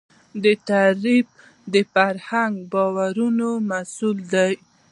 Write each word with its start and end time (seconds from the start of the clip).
دا 0.43 0.53
تعریف 0.69 1.27
د 1.73 1.75
فرهنګي 1.93 2.63
باورونو 2.71 3.49
محصول 3.69 4.17
دی. 4.33 4.53